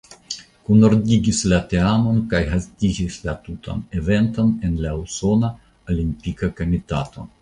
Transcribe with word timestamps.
Kunordigis 0.67 1.41
la 1.51 1.59
teamon 1.73 2.17
kaj 2.31 2.41
gastigis 2.53 3.17
la 3.27 3.35
tutan 3.43 3.83
eventon 3.99 4.57
la 4.87 4.95
Usona 5.03 5.53
Olimpika 5.95 6.51
Komitato. 6.63 7.29